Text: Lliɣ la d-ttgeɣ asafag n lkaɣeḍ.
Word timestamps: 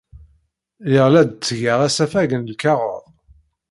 Lliɣ 0.85 1.07
la 1.09 1.21
d-ttgeɣ 1.23 1.79
asafag 1.87 2.31
n 2.35 2.47
lkaɣeḍ. 2.51 3.03